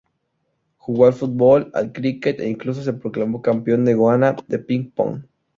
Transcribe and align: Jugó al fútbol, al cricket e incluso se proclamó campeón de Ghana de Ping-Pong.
Jugó 0.77 1.05
al 1.05 1.13
fútbol, 1.13 1.69
al 1.75 1.91
cricket 1.93 2.39
e 2.39 2.49
incluso 2.49 2.81
se 2.81 2.91
proclamó 2.93 3.39
campeón 3.43 3.85
de 3.85 3.93
Ghana 3.95 4.35
de 4.47 4.57
Ping-Pong. 4.57 5.21